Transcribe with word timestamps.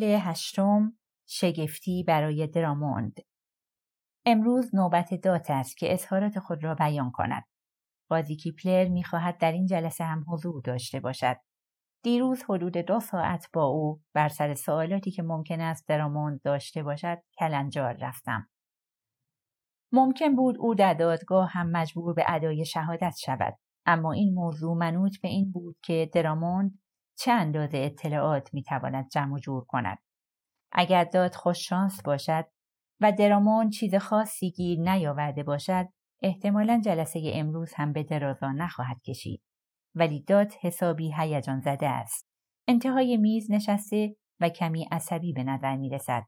فصل 0.00 0.18
هشتم 0.20 0.92
شگفتی 1.28 2.04
برای 2.08 2.46
دراموند. 2.46 3.16
امروز 4.26 4.74
نوبت 4.74 5.14
دات 5.14 5.50
است 5.50 5.76
که 5.76 5.92
اظهارات 5.92 6.38
خود 6.38 6.64
را 6.64 6.74
بیان 6.74 7.10
کند. 7.10 7.44
قاضی 8.10 8.36
کیپلر 8.36 8.88
می‌خواهد 8.88 9.38
در 9.38 9.52
این 9.52 9.66
جلسه 9.66 10.04
هم 10.04 10.24
حضور 10.28 10.62
داشته 10.62 11.00
باشد. 11.00 11.36
دیروز 12.02 12.42
حدود 12.48 12.76
دو 12.76 13.00
ساعت 13.00 13.46
با 13.52 13.64
او 13.64 14.02
بر 14.14 14.28
سر 14.28 14.54
سوالاتی 14.54 15.10
که 15.10 15.22
ممکن 15.22 15.60
است 15.60 15.88
دراموند 15.88 16.40
داشته 16.42 16.82
باشد 16.82 17.18
کلنجار 17.38 17.96
رفتم. 18.00 18.48
ممکن 19.92 20.36
بود 20.36 20.56
او 20.58 20.74
در 20.74 20.94
دادگاه 20.94 21.50
هم 21.50 21.70
مجبور 21.70 22.14
به 22.14 22.24
ادای 22.26 22.64
شهادت 22.64 23.14
شود 23.16 23.54
اما 23.86 24.12
این 24.12 24.34
موضوع 24.34 24.76
منوط 24.76 25.20
به 25.22 25.28
این 25.28 25.52
بود 25.52 25.76
که 25.82 26.10
دراموند 26.14 26.78
چه 27.20 27.32
اندازه 27.32 27.78
اطلاعات 27.78 28.54
می‌تواند 28.54 29.08
جمع 29.08 29.34
و 29.34 29.38
جور 29.38 29.64
کند 29.64 29.98
اگر 30.72 31.04
داد 31.04 31.34
خوششانس 31.34 32.02
باشد 32.02 32.44
و 33.00 33.12
درامون 33.12 33.70
چیز 33.70 33.94
خاصی 33.94 34.50
گیر 34.50 34.80
نیاورده 34.80 35.42
باشد 35.42 35.88
احتمالا 36.22 36.80
جلسه 36.84 37.20
امروز 37.34 37.72
هم 37.74 37.92
به 37.92 38.02
درازا 38.02 38.52
نخواهد 38.52 39.02
کشید 39.02 39.42
ولی 39.94 40.22
داد 40.22 40.52
حسابی 40.60 41.12
هیجان 41.16 41.60
زده 41.60 41.88
است 41.88 42.28
انتهای 42.68 43.16
میز 43.16 43.50
نشسته 43.50 44.16
و 44.40 44.48
کمی 44.48 44.88
عصبی 44.92 45.32
به 45.32 45.44
نظر 45.44 45.76
می 45.76 45.90
رسد. 45.90 46.22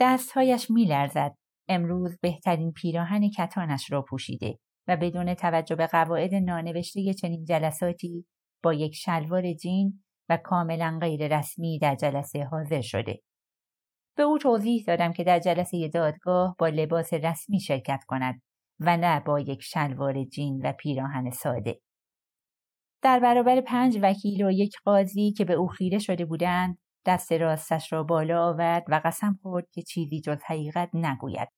دستهایش 0.00 0.70
می 0.70 0.84
لرزد. 0.84 1.34
امروز 1.68 2.18
بهترین 2.20 2.72
پیراهن 2.72 3.30
کتانش 3.30 3.92
را 3.92 4.02
پوشیده 4.02 4.58
و 4.88 4.96
بدون 4.96 5.34
توجه 5.34 5.76
به 5.76 5.86
قواعد 5.86 6.34
نانوشته 6.34 7.14
چنین 7.14 7.44
جلساتی 7.44 8.26
با 8.62 8.74
یک 8.74 8.94
شلوار 8.94 9.52
جین 9.52 10.02
و 10.28 10.36
کاملا 10.36 10.98
غیر 11.00 11.38
رسمی 11.38 11.78
در 11.78 11.94
جلسه 11.94 12.44
حاضر 12.44 12.80
شده. 12.80 13.22
به 14.16 14.22
او 14.22 14.38
توضیح 14.38 14.84
دادم 14.86 15.12
که 15.12 15.24
در 15.24 15.38
جلسه 15.38 15.88
دادگاه 15.88 16.56
با 16.58 16.68
لباس 16.68 17.12
رسمی 17.12 17.60
شرکت 17.60 18.04
کند 18.06 18.42
و 18.80 18.96
نه 18.96 19.20
با 19.20 19.40
یک 19.40 19.62
شلوار 19.62 20.24
جین 20.24 20.60
و 20.64 20.72
پیراهن 20.72 21.30
ساده. 21.30 21.80
در 23.02 23.20
برابر 23.20 23.60
پنج 23.60 23.98
وکیل 24.02 24.44
و 24.44 24.50
یک 24.50 24.76
قاضی 24.84 25.32
که 25.32 25.44
به 25.44 25.54
او 25.54 25.66
خیره 25.66 25.98
شده 25.98 26.24
بودند 26.24 26.78
دست 27.06 27.32
راستش 27.32 27.92
را 27.92 28.02
بالا 28.02 28.48
آورد 28.48 28.84
و 28.88 29.00
قسم 29.04 29.38
خورد 29.42 29.70
که 29.72 29.82
چیزی 29.82 30.20
جز 30.20 30.38
حقیقت 30.46 30.90
نگوید. 30.94 31.48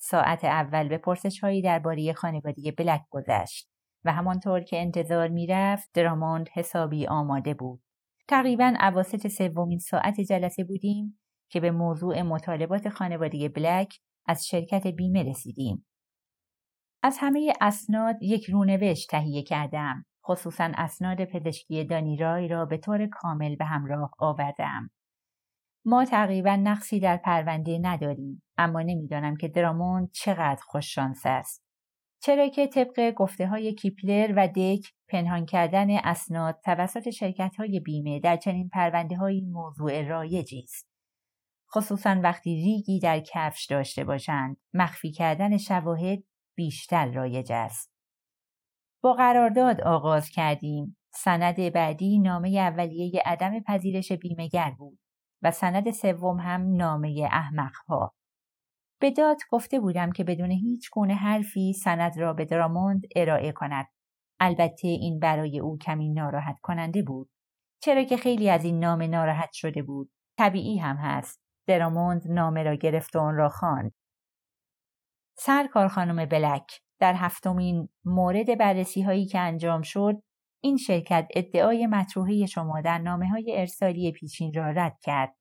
ساعت 0.00 0.44
اول 0.44 0.88
به 0.88 0.98
پرسش 0.98 1.40
هایی 1.40 1.62
درباره 1.62 2.12
خانواده 2.12 2.72
بلک 2.78 3.02
گذشت 3.10 3.71
و 4.04 4.12
همانطور 4.12 4.60
که 4.60 4.80
انتظار 4.80 5.28
می‌رفت 5.28 5.90
دراموند 5.94 6.48
حسابی 6.48 7.06
آماده 7.06 7.54
بود. 7.54 7.82
تقریبا 8.28 8.74
عواسط 8.78 9.26
سومین 9.26 9.78
ساعت 9.78 10.20
جلسه 10.20 10.64
بودیم 10.64 11.20
که 11.50 11.60
به 11.60 11.70
موضوع 11.70 12.22
مطالبات 12.22 12.88
خانواده 12.88 13.48
بلک 13.48 13.98
از 14.26 14.46
شرکت 14.46 14.86
بیمه 14.86 15.22
رسیدیم. 15.22 15.86
از 17.02 17.16
همه 17.20 17.52
اسناد 17.60 18.22
یک 18.22 18.44
رونوشت 18.50 19.10
تهیه 19.10 19.42
کردم 19.42 20.04
خصوصا 20.26 20.72
اسناد 20.74 21.24
پزشکی 21.24 21.84
دانیرای 21.84 22.48
را 22.48 22.64
به 22.64 22.78
طور 22.78 23.06
کامل 23.06 23.56
به 23.56 23.64
همراه 23.64 24.10
آوردم. 24.18 24.90
ما 25.84 26.04
تقریبا 26.04 26.56
نقصی 26.56 27.00
در 27.00 27.16
پرونده 27.16 27.78
نداریم 27.82 28.42
اما 28.58 28.82
نمی‌دانم 28.82 29.36
که 29.36 29.48
دراموند 29.48 30.10
چقدر 30.10 30.62
خوششانس 30.66 31.22
است. 31.24 31.61
چرا 32.24 32.48
که 32.48 32.66
طبق 32.66 33.10
گفته 33.10 33.46
های 33.46 33.74
کیپلر 33.74 34.32
و 34.36 34.48
دک 34.48 34.92
پنهان 35.08 35.46
کردن 35.46 35.90
اسناد 35.90 36.60
توسط 36.64 37.10
شرکت 37.10 37.54
های 37.58 37.80
بیمه 37.80 38.20
در 38.20 38.36
چنین 38.36 38.68
پرونده 38.68 39.16
های 39.16 39.40
موضوع 39.40 40.02
رایجی 40.02 40.62
است. 40.62 40.88
خصوصا 41.74 42.20
وقتی 42.22 42.54
ریگی 42.54 43.00
در 43.00 43.20
کفش 43.20 43.66
داشته 43.66 44.04
باشند 44.04 44.56
مخفی 44.74 45.12
کردن 45.12 45.56
شواهد 45.56 46.18
بیشتر 46.56 47.12
رایج 47.12 47.52
است. 47.52 47.92
با 49.02 49.12
قرارداد 49.12 49.80
آغاز 49.80 50.28
کردیم. 50.28 50.96
سند 51.14 51.72
بعدی 51.72 52.18
نامه 52.18 52.48
اولیه 52.48 53.22
عدم 53.26 53.60
پذیرش 53.60 54.12
بیمهگر 54.12 54.70
بود 54.78 54.98
و 55.42 55.50
سند 55.50 55.90
سوم 55.90 56.40
هم 56.40 56.76
نامه 56.76 57.28
احمقها. 57.32 58.14
به 59.02 59.10
داد 59.10 59.36
گفته 59.50 59.80
بودم 59.80 60.12
که 60.12 60.24
بدون 60.24 60.50
هیچ 60.50 60.90
گونه 60.90 61.14
حرفی 61.14 61.72
سند 61.72 62.18
را 62.18 62.32
به 62.32 62.44
دراموند 62.44 63.02
ارائه 63.16 63.52
کند. 63.52 63.86
البته 64.40 64.88
این 64.88 65.18
برای 65.18 65.60
او 65.60 65.78
کمی 65.78 66.08
ناراحت 66.08 66.60
کننده 66.62 67.02
بود. 67.02 67.30
چرا 67.82 68.04
که 68.04 68.16
خیلی 68.16 68.50
از 68.50 68.64
این 68.64 68.78
نامه 68.78 69.06
ناراحت 69.06 69.52
شده 69.52 69.82
بود. 69.82 70.10
طبیعی 70.38 70.78
هم 70.78 70.96
هست. 70.96 71.42
دراموند 71.66 72.22
نامه 72.28 72.62
را 72.62 72.74
گرفت 72.74 73.16
و 73.16 73.18
آن 73.18 73.34
را 73.34 73.48
خواند. 73.48 73.92
سرکار 75.38 75.88
خانم 75.88 76.26
بلک 76.26 76.80
در 77.00 77.14
هفتمین 77.14 77.88
مورد 78.04 78.58
بررسی 78.58 79.02
هایی 79.02 79.26
که 79.26 79.38
انجام 79.38 79.82
شد 79.82 80.22
این 80.62 80.76
شرکت 80.76 81.28
ادعای 81.34 81.86
مطروحه 81.86 82.46
شما 82.46 82.80
در 82.80 82.98
نامه 82.98 83.28
های 83.28 83.54
ارسالی 83.56 84.12
پیشین 84.12 84.52
را 84.54 84.70
رد 84.70 84.98
کرد. 85.02 85.34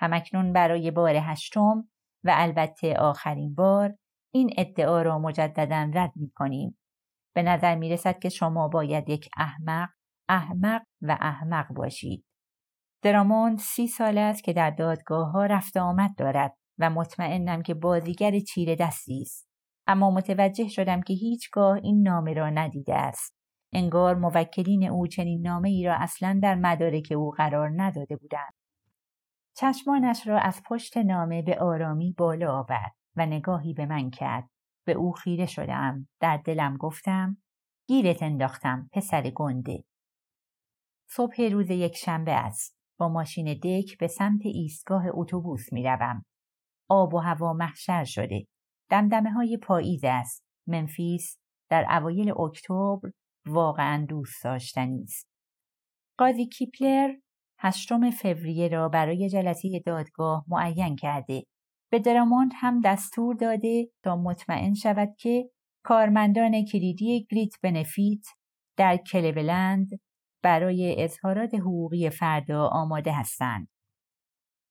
همکنون 0.00 0.52
برای 0.52 0.90
بار 0.90 1.16
هشتم 1.16 1.88
و 2.26 2.30
البته 2.34 2.94
آخرین 2.94 3.54
بار 3.54 3.94
این 4.34 4.50
ادعا 4.58 5.02
را 5.02 5.18
مجددا 5.18 5.90
رد 5.94 6.12
می 6.16 6.30
کنیم. 6.30 6.78
به 7.34 7.42
نظر 7.42 7.74
می 7.74 7.88
رسد 7.88 8.18
که 8.18 8.28
شما 8.28 8.68
باید 8.68 9.08
یک 9.08 9.28
احمق، 9.36 9.88
احمق 10.28 10.82
و 11.02 11.18
احمق 11.20 11.66
باشید. 11.74 12.24
دراموند 13.02 13.58
سی 13.58 13.86
سال 13.86 14.18
است 14.18 14.44
که 14.44 14.52
در 14.52 14.70
دادگاه 14.70 15.30
ها 15.30 15.46
رفت 15.46 15.76
آمد 15.76 16.10
دارد 16.18 16.56
و 16.78 16.90
مطمئنم 16.90 17.62
که 17.62 17.74
بازیگر 17.74 18.38
چیر 18.38 18.74
دستی 18.74 19.22
است. 19.22 19.48
اما 19.86 20.10
متوجه 20.10 20.68
شدم 20.68 21.02
که 21.02 21.14
هیچگاه 21.14 21.78
این 21.82 22.02
نامه 22.02 22.34
را 22.34 22.50
ندیده 22.50 22.94
است. 22.94 23.36
انگار 23.72 24.14
موکلین 24.14 24.88
او 24.90 25.06
چنین 25.06 25.42
نامه 25.42 25.68
ای 25.68 25.84
را 25.84 25.94
اصلا 25.94 26.40
در 26.42 26.54
مدارک 26.54 27.12
او 27.16 27.30
قرار 27.30 27.70
نداده 27.76 28.16
بودند. 28.16 28.52
چشمانش 29.56 30.26
را 30.26 30.38
از 30.38 30.62
پشت 30.66 30.96
نامه 30.96 31.42
به 31.42 31.58
آرامی 31.60 32.12
بالا 32.18 32.58
آورد 32.58 32.96
و 33.16 33.26
نگاهی 33.26 33.74
به 33.74 33.86
من 33.86 34.10
کرد. 34.10 34.50
به 34.86 34.92
او 34.92 35.12
خیره 35.12 35.46
شدم. 35.46 36.08
در 36.20 36.36
دلم 36.36 36.76
گفتم 36.76 37.36
گیرت 37.88 38.22
انداختم 38.22 38.90
پسر 38.92 39.30
گنده. 39.30 39.84
صبح 41.08 41.42
روز 41.42 41.70
یک 41.70 41.96
شنبه 41.96 42.32
است. 42.32 42.76
با 42.98 43.08
ماشین 43.08 43.54
دک 43.54 43.98
به 43.98 44.06
سمت 44.06 44.40
ایستگاه 44.44 45.04
اتوبوس 45.10 45.72
می 45.72 45.82
روم. 45.82 46.24
آب 46.88 47.14
و 47.14 47.18
هوا 47.18 47.52
محشر 47.52 48.04
شده. 48.04 48.46
دمدمه 48.90 49.30
های 49.30 49.56
پاییز 49.56 50.00
است. 50.04 50.44
منفیس 50.66 51.38
در 51.70 51.86
اوایل 51.90 52.40
اکتبر 52.40 53.10
واقعا 53.46 54.06
دوست 54.08 54.44
داشتنی 54.44 55.02
است. 55.02 55.28
قاضی 56.18 56.46
کیپلر 56.46 57.14
هشتم 57.66 58.10
فوریه 58.10 58.68
را 58.68 58.88
برای 58.88 59.28
جلسه 59.28 59.82
دادگاه 59.86 60.44
معین 60.48 60.96
کرده. 60.96 61.42
به 61.92 61.98
دراموند 61.98 62.50
هم 62.54 62.80
دستور 62.80 63.34
داده 63.34 63.88
تا 64.02 64.16
مطمئن 64.16 64.74
شود 64.74 65.08
که 65.18 65.50
کارمندان 65.84 66.64
کلیدی 66.64 67.26
گریت 67.30 67.60
بنفیت 67.62 68.26
در 68.76 68.96
کلولند 68.96 69.88
برای 70.42 71.02
اظهارات 71.04 71.54
حقوقی 71.54 72.10
فردا 72.10 72.66
آماده 72.66 73.12
هستند. 73.12 73.68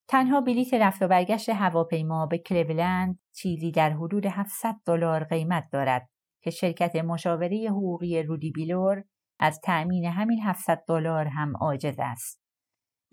تنها 0.10 0.42
بلیت 0.42 0.74
رفت 0.74 1.02
و 1.02 1.08
برگشت 1.08 1.50
هواپیما 1.50 2.26
به 2.26 2.38
کلولند 2.38 3.20
چیزی 3.36 3.72
در 3.72 3.90
حدود 3.90 4.26
700 4.26 4.76
دلار 4.86 5.24
قیمت 5.24 5.70
دارد 5.72 6.10
که 6.44 6.52
شرکت 6.52 6.96
مشاوره 6.96 7.68
حقوقی 7.70 8.24
رودی 8.24 8.52
بیلور 8.52 9.04
از 9.40 9.60
تأمین 9.64 10.06
همین 10.06 10.42
700 10.44 10.84
دلار 10.88 11.28
هم 11.28 11.58
عاجز 11.58 11.96
است. 12.00 12.45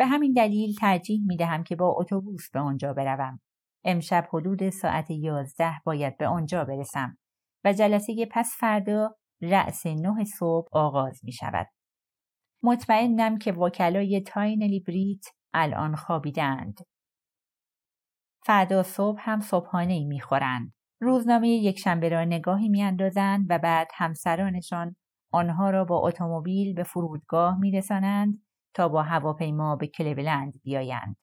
به 0.02 0.06
همین 0.06 0.32
دلیل 0.32 0.74
ترجیح 0.74 1.20
می 1.26 1.36
دهم 1.36 1.64
که 1.64 1.76
با 1.76 1.94
اتوبوس 1.98 2.50
به 2.50 2.60
آنجا 2.60 2.92
بروم. 2.92 3.40
امشب 3.84 4.28
حدود 4.32 4.70
ساعت 4.70 5.10
یازده 5.10 5.80
باید 5.84 6.16
به 6.18 6.26
آنجا 6.26 6.64
برسم 6.64 7.18
و 7.64 7.72
جلسه 7.72 8.26
پس 8.30 8.56
فردا 8.58 9.16
رأس 9.42 9.86
نه 9.86 10.24
صبح 10.24 10.68
آغاز 10.72 11.20
می 11.24 11.32
شود. 11.32 11.66
مطمئنم 12.62 13.38
که 13.38 13.52
وکلای 13.52 14.20
تاین 14.20 14.62
لیبریت 14.62 15.24
الان 15.54 15.96
خوابیدند. 15.96 16.78
فردا 18.46 18.82
صبح 18.82 19.18
هم 19.20 19.40
صبحانه 19.40 20.04
می 20.04 20.20
خورند. 20.20 20.72
روزنامه 21.00 21.48
یکشنبه 21.48 22.08
را 22.08 22.24
نگاهی 22.24 22.68
میاندازند 22.68 23.46
و 23.48 23.58
بعد 23.58 23.88
همسرانشان 23.94 24.96
آنها 25.32 25.70
را 25.70 25.84
با 25.84 26.08
اتومبیل 26.08 26.74
به 26.74 26.82
فرودگاه 26.82 27.58
میرسانند 27.58 28.42
تا 28.74 28.88
با 28.88 29.02
هواپیما 29.02 29.76
به 29.76 29.86
کلولند 29.86 30.52
بیایند. 30.62 31.16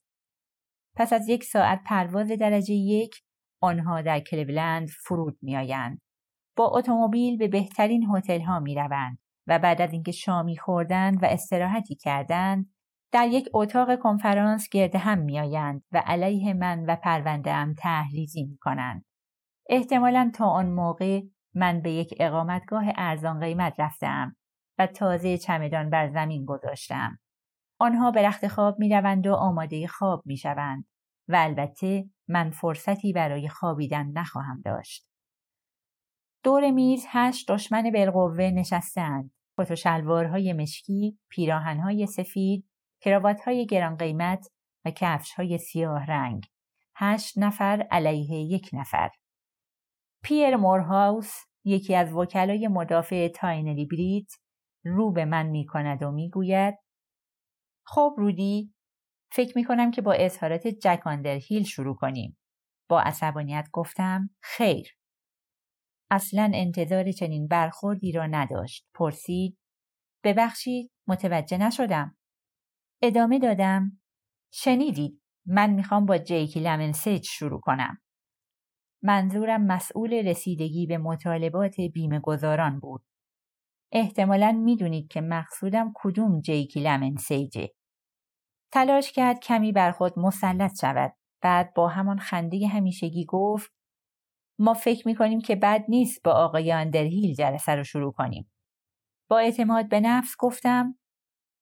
پس 0.95 1.13
از 1.13 1.29
یک 1.29 1.43
ساعت 1.43 1.81
پرواز 1.85 2.31
درجه 2.31 2.73
یک 2.73 3.15
آنها 3.61 4.01
در 4.01 4.19
کلولند 4.19 4.89
فرود 4.89 5.37
میآیند. 5.41 6.01
با 6.55 6.71
اتومبیل 6.77 7.37
به 7.37 7.47
بهترین 7.47 8.15
هتل 8.15 8.41
ها 8.41 8.59
می 8.59 8.75
روند 8.75 9.17
و 9.47 9.59
بعد 9.59 9.81
از 9.81 9.93
اینکه 9.93 10.11
شامی 10.11 10.57
خوردند 10.57 11.23
و 11.23 11.25
استراحتی 11.25 11.95
کردند 11.95 12.73
در 13.11 13.27
یک 13.27 13.49
اتاق 13.53 13.99
کنفرانس 13.99 14.69
گرد 14.69 14.95
هم 14.95 15.17
میآیند 15.17 15.83
و 15.91 16.03
علیه 16.05 16.53
من 16.53 16.85
و 16.85 16.95
پرونده 16.95 17.51
ام 17.51 17.73
تحریزی 17.73 18.43
می 18.43 18.57
کنند. 18.57 19.05
احتمالا 19.69 20.31
تا 20.35 20.45
آن 20.45 20.69
موقع 20.69 21.21
من 21.55 21.81
به 21.81 21.91
یک 21.91 22.13
اقامتگاه 22.19 22.83
ارزان 22.95 23.39
قیمت 23.39 23.79
رفتم 23.79 24.35
و 24.79 24.87
تازه 24.87 25.37
چمدان 25.37 25.89
بر 25.89 26.07
زمین 26.07 26.45
گذاشتم. 26.45 27.19
آنها 27.79 28.11
به 28.11 28.21
رخت 28.21 28.47
خواب 28.47 28.79
می 28.79 28.89
روند 28.89 29.27
و 29.27 29.33
آماده 29.33 29.87
خواب 29.87 30.23
می 30.25 30.37
شوند 30.37 30.85
و 31.27 31.35
البته 31.35 32.09
من 32.27 32.49
فرصتی 32.49 33.13
برای 33.13 33.49
خوابیدن 33.49 34.11
نخواهم 34.11 34.61
داشت. 34.65 35.09
دور 36.43 36.71
میز 36.71 37.05
هشت 37.07 37.51
دشمن 37.51 37.91
بالقوه 37.91 38.51
نشستند. 38.55 39.31
کت 39.57 39.71
و 39.71 39.75
شلوارهای 39.75 40.53
مشکی، 40.53 41.19
پیراهنهای 41.29 42.05
سفید، 42.05 42.69
کراواتهای 43.01 43.65
گران 43.65 43.95
قیمت 43.95 44.47
و 44.85 44.91
کفشهای 44.91 45.57
سیاه 45.57 46.05
رنگ. 46.05 46.43
هشت 46.95 47.37
نفر 47.37 47.87
علیه 47.91 48.35
یک 48.35 48.69
نفر. 48.73 49.09
پیر 50.23 50.55
مورهاوس 50.55 51.33
یکی 51.65 51.95
از 51.95 52.13
وکلای 52.13 52.67
مدافع 52.67 53.27
تینلی 53.27 53.85
بریت 53.85 54.31
رو 54.83 55.11
به 55.11 55.25
من 55.25 55.45
می 55.45 55.65
کند 55.65 56.03
و 56.03 56.11
می 56.11 56.29
گوید 56.29 56.75
خب 57.91 58.13
رودی 58.17 58.73
فکر 59.31 59.53
می 59.55 59.63
کنم 59.63 59.91
که 59.91 60.01
با 60.01 60.13
اظهارات 60.13 60.67
جک 60.67 61.01
هیل 61.47 61.63
شروع 61.63 61.95
کنیم. 61.95 62.37
با 62.89 63.01
عصبانیت 63.01 63.67
گفتم 63.73 64.29
خیر. 64.41 64.87
اصلا 66.11 66.51
انتظار 66.53 67.11
چنین 67.11 67.47
برخوردی 67.47 68.11
را 68.11 68.27
نداشت. 68.27 68.87
پرسید 68.93 69.57
ببخشید 70.23 70.91
متوجه 71.07 71.57
نشدم. 71.57 72.17
ادامه 73.01 73.39
دادم 73.39 74.01
شنیدید 74.53 75.21
من 75.45 75.69
می‌خوام 75.69 76.05
با 76.05 76.17
جیکی 76.17 76.59
لمنسیج 76.59 77.25
شروع 77.25 77.59
کنم. 77.59 78.01
منظورم 79.03 79.65
مسئول 79.65 80.13
رسیدگی 80.13 80.87
به 80.87 80.97
مطالبات 80.97 81.75
بیمه 81.93 82.19
گذاران 82.19 82.79
بود. 82.79 83.03
احتمالا 83.91 84.51
می‌دونید 84.51 85.07
که 85.07 85.21
مقصودم 85.21 85.91
کدوم 85.95 86.41
جیکی 86.41 86.79
لمنسیجه. 86.79 87.69
تلاش 88.73 89.11
کرد 89.11 89.39
کمی 89.39 89.71
بر 89.71 89.91
خود 89.91 90.19
مسلط 90.19 90.81
شود. 90.81 91.13
بعد 91.41 91.73
با 91.73 91.87
همان 91.87 92.19
خنده 92.19 92.67
همیشگی 92.67 93.25
گفت 93.25 93.71
ما 94.59 94.73
فکر 94.73 95.07
می‌کنیم 95.07 95.41
که 95.41 95.55
بد 95.55 95.85
نیست 95.87 96.23
با 96.23 96.31
آقای 96.31 96.71
اندرهیل 96.71 97.35
جلسه 97.35 97.75
رو 97.75 97.83
شروع 97.83 98.13
کنیم. 98.13 98.51
با 99.29 99.39
اعتماد 99.39 99.89
به 99.89 99.99
نفس 99.99 100.35
گفتم 100.39 100.99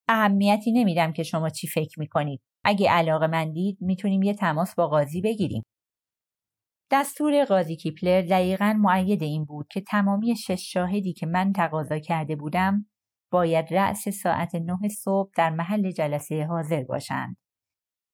اهمیتی 0.07 0.71
نمیدم 0.71 1.13
که 1.13 1.24
شما 1.24 1.50
چی 1.50 1.68
فکر 1.68 2.00
می‌کنید. 2.00 2.42
اگه 2.63 2.89
علاقه 2.89 3.27
من 3.27 3.51
دید 3.51 3.77
می‌تونیم 3.81 4.24
یه 4.24 4.33
تماس 4.33 4.75
با 4.75 4.88
قاضی 4.88 5.21
بگیریم. 5.21 5.63
دستور 6.92 7.45
قاضی 7.45 7.75
کیپلر 7.75 8.21
دقیقا 8.21 8.75
معید 8.80 9.24
این 9.24 9.45
بود 9.45 9.68
که 9.68 9.81
تمامی 9.81 10.36
شش 10.36 10.74
شاهدی 10.74 11.13
که 11.13 11.25
من 11.25 11.54
تقاضا 11.54 12.00
کرده 12.00 12.36
بودم 12.36 12.86
باید 13.31 13.74
رأس 13.74 14.09
ساعت 14.09 14.56
نه 14.56 14.88
صبح 14.88 15.31
در 15.35 15.50
محل 15.50 15.91
جلسه 15.91 16.45
حاضر 16.45 16.83
باشند. 16.83 17.38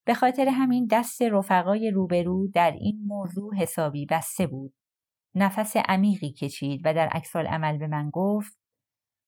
به 0.06 0.14
خاطر 0.14 0.48
همین 0.48 0.88
دست 0.92 1.22
رفقای 1.22 1.92
روبرو 1.92 2.48
در 2.54 2.72
این 2.72 3.04
موضوع 3.08 3.56
حسابی 3.56 4.06
بسته 4.06 4.48
بود. 4.48 4.74
نفس 5.36 5.78
عمیقی 5.78 6.32
کشید 6.32 6.82
و 6.86 6.94
در 6.94 7.10
اکسال 7.12 7.48
عمل 7.48 7.78
به 7.78 7.88
من 7.88 8.10
گفت 8.14 8.58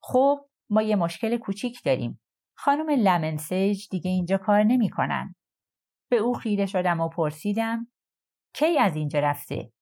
خب 0.02 0.48
ما 0.70 0.82
یه 0.82 0.96
مشکل 0.96 1.36
کوچیک 1.36 1.82
داریم. 1.84 2.20
خانم 2.56 2.90
لمنسیج 2.90 3.88
دیگه 3.90 4.10
اینجا 4.10 4.38
کار 4.38 4.62
نمی‌کنن. 4.62 5.34
به 6.10 6.16
او 6.16 6.34
خیره 6.34 6.66
شدم 6.66 7.00
و 7.00 7.08
پرسیدم 7.08 7.86
کی 8.54 8.78
از 8.78 8.96
اینجا 8.96 9.20
رفته؟ 9.20 9.72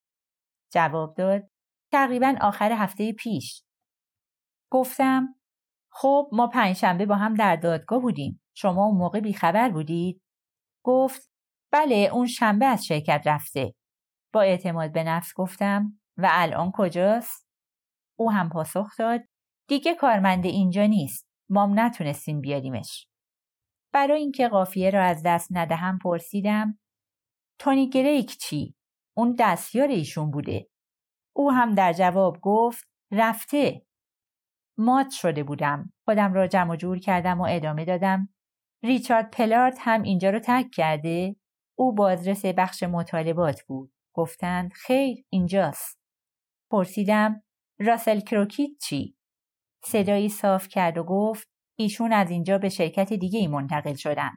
جواب 0.73 1.15
داد 1.17 1.50
تقریبا 1.93 2.35
آخر 2.41 2.73
هفته 2.73 3.12
پیش. 3.12 3.65
گفتم 4.71 5.35
خب 5.96 6.29
ما 6.32 6.46
پنجشنبه 6.46 7.06
با 7.06 7.14
هم 7.14 7.35
در 7.35 7.56
دادگاه 7.56 8.00
بودیم. 8.00 8.41
شما 8.56 8.87
اون 8.87 8.96
موقع 8.96 9.20
بیخبر 9.20 9.69
بودید؟ 9.69 10.23
گفت 10.85 11.31
بله 11.73 12.11
اون 12.12 12.26
شنبه 12.26 12.67
از 12.67 12.87
شرکت 12.87 13.23
رفته. 13.26 13.75
با 14.32 14.43
اعتماد 14.43 14.93
به 14.93 15.05
نفس 15.05 15.32
گفتم 15.37 16.00
و 16.19 16.29
الان 16.31 16.73
کجاست؟ 16.75 17.49
او 18.19 18.32
هم 18.32 18.49
پاسخ 18.49 18.96
داد 18.99 19.20
دیگه 19.69 19.94
کارمند 19.94 20.46
اینجا 20.46 20.87
نیست. 20.87 21.29
مام 21.50 21.81
نتونستیم 21.81 22.40
بیاریمش. 22.40 23.08
برای 23.93 24.20
اینکه 24.20 24.49
قافیه 24.49 24.90
را 24.90 25.05
از 25.05 25.23
دست 25.26 25.49
ندهم 25.50 25.99
پرسیدم 25.99 26.79
تونی 27.58 27.90
گریک 27.90 28.37
چی؟ 28.38 28.75
اون 29.17 29.37
دستیار 29.38 29.88
ایشون 29.88 30.31
بوده. 30.31 30.69
او 31.37 31.52
هم 31.52 31.75
در 31.75 31.93
جواب 31.93 32.38
گفت 32.43 32.88
رفته. 33.12 33.87
مات 34.79 35.11
شده 35.11 35.43
بودم. 35.43 35.93
خودم 36.05 36.32
را 36.32 36.47
جمع 36.47 36.76
جور 36.76 36.99
کردم 36.99 37.41
و 37.41 37.47
ادامه 37.50 37.85
دادم. 37.85 38.29
ریچارد 38.82 39.31
پلارد 39.31 39.76
هم 39.81 40.03
اینجا 40.03 40.31
رو 40.31 40.38
تک 40.44 40.67
کرده؟ 40.75 41.37
او 41.79 41.94
بازرس 41.94 42.44
بخش 42.44 42.82
مطالبات 42.82 43.62
بود. 43.62 43.93
گفتند 44.15 44.73
خیر 44.73 45.25
اینجاست. 45.31 46.00
پرسیدم 46.71 47.43
راسل 47.79 48.21
کروکیت 48.21 48.71
چی؟ 48.82 49.17
صدایی 49.85 50.29
صاف 50.29 50.69
کرد 50.69 50.99
و 50.99 51.05
گفت 51.05 51.49
ایشون 51.79 52.12
از 52.12 52.31
اینجا 52.31 52.59
به 52.59 52.69
شرکت 52.69 53.12
دیگه 53.12 53.38
ای 53.38 53.47
منتقل 53.47 53.94
شدن. 53.94 54.31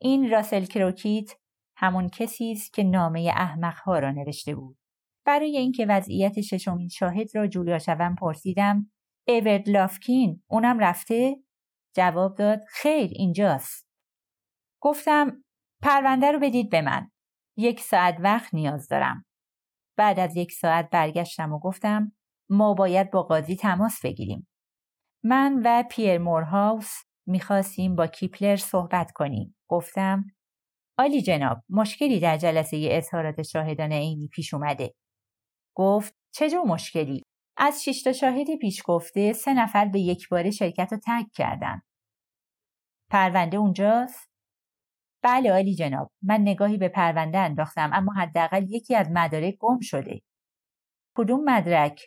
این 0.00 0.30
راسل 0.30 0.64
کروکیت 0.64 1.30
همون 1.76 2.08
کسی 2.08 2.52
است 2.52 2.72
که 2.72 2.82
نامه 2.82 3.32
احمقها 3.36 3.98
را 3.98 4.10
نوشته 4.10 4.54
بود. 4.54 4.78
برای 5.26 5.56
اینکه 5.56 5.86
وضعیت 5.86 6.40
ششمین 6.40 6.88
شاهد 6.88 7.28
را 7.34 7.46
جویا 7.46 7.78
شوم 7.78 8.14
پرسیدم 8.14 8.90
ایورد 9.28 9.68
لافکین 9.68 10.42
اونم 10.50 10.78
رفته؟ 10.78 11.36
جواب 11.96 12.36
داد 12.38 12.60
خیر 12.68 13.10
اینجاست. 13.12 13.88
گفتم 14.82 15.44
پرونده 15.82 16.32
رو 16.32 16.38
بدید 16.38 16.70
به 16.70 16.82
من. 16.82 17.10
یک 17.56 17.80
ساعت 17.80 18.16
وقت 18.20 18.54
نیاز 18.54 18.88
دارم. 18.88 19.24
بعد 19.96 20.20
از 20.20 20.36
یک 20.36 20.52
ساعت 20.52 20.90
برگشتم 20.90 21.52
و 21.52 21.58
گفتم 21.58 22.12
ما 22.50 22.74
باید 22.74 23.10
با 23.10 23.22
قاضی 23.22 23.56
تماس 23.56 24.00
بگیریم. 24.04 24.48
من 25.24 25.60
و 25.64 25.84
پیر 25.90 26.18
مورهاوس 26.18 26.92
می‌خواستیم 27.26 27.96
با 27.96 28.06
کیپلر 28.06 28.56
صحبت 28.56 29.12
کنیم. 29.12 29.56
گفتم 29.68 30.24
آلی 30.98 31.22
جناب 31.22 31.62
مشکلی 31.68 32.20
در 32.20 32.36
جلسه 32.36 32.88
اظهارات 32.90 33.42
شاهدان 33.42 33.92
عینی 33.92 34.28
پیش 34.28 34.54
اومده. 34.54 34.94
گفت 35.76 36.14
چه 36.34 36.48
مشکلی؟ 36.66 37.22
از 37.64 37.84
شش 37.84 38.02
تا 38.02 38.12
شاهد 38.12 38.56
پیش 38.60 38.82
گفته 38.84 39.32
سه 39.32 39.54
نفر 39.54 39.84
به 39.84 40.00
یک 40.00 40.28
بار 40.28 40.50
شرکت 40.50 40.88
رو 40.92 40.98
ترک 40.98 41.26
کردن. 41.34 41.82
پرونده 43.10 43.56
اونجاست؟ 43.56 44.30
بله 45.22 45.52
عالی 45.52 45.74
جناب 45.74 46.12
من 46.22 46.40
نگاهی 46.40 46.76
به 46.76 46.88
پرونده 46.88 47.38
انداختم 47.38 47.90
اما 47.92 48.12
حداقل 48.12 48.66
یکی 48.68 48.96
از 48.96 49.10
مدارک 49.10 49.54
گم 49.60 49.80
شده. 49.80 50.20
کدوم 51.16 51.44
مدرک؟ 51.44 52.00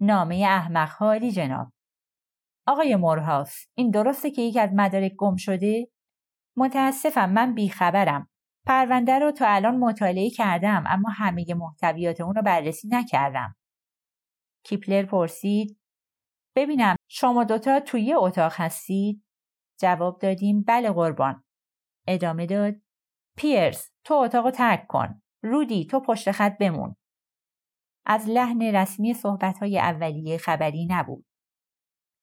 نامه 0.00 0.46
احمق 0.48 1.02
عالی 1.02 1.32
جناب. 1.32 1.72
آقای 2.66 2.96
مورهاوس 2.96 3.66
این 3.74 3.90
درسته 3.90 4.30
که 4.30 4.42
یکی 4.42 4.60
از 4.60 4.70
مدارک 4.72 5.12
گم 5.18 5.36
شده؟ 5.36 5.88
متاسفم 6.56 7.30
من 7.30 7.54
بیخبرم. 7.54 8.28
پرونده 8.66 9.18
رو 9.18 9.32
تا 9.32 9.46
الان 9.48 9.76
مطالعه 9.76 10.30
کردم 10.30 10.84
اما 10.86 11.08
همه 11.10 11.54
محتویات 11.54 12.20
اون 12.20 12.34
رو 12.34 12.42
بررسی 12.42 12.88
نکردم. 12.88 13.56
کیپلر 14.64 15.06
پرسید 15.06 15.78
ببینم 16.56 16.96
شما 17.10 17.44
دوتا 17.44 17.80
توی 17.80 18.02
یه 18.02 18.16
اتاق 18.16 18.52
هستید؟ 18.54 19.24
جواب 19.80 20.18
دادیم 20.20 20.62
بله 20.62 20.90
قربان. 20.92 21.44
ادامه 22.08 22.46
داد 22.46 22.74
پیرز 23.36 23.90
تو 24.04 24.14
اتاق 24.14 24.50
ترک 24.50 24.86
کن. 24.88 25.22
رودی 25.42 25.86
تو 25.86 26.00
پشت 26.00 26.30
خط 26.30 26.58
بمون. 26.60 26.96
از 28.06 28.28
لحن 28.28 28.62
رسمی 28.62 29.14
صحبتهای 29.14 29.78
اولیه 29.78 30.38
خبری 30.38 30.86
نبود. 30.90 31.24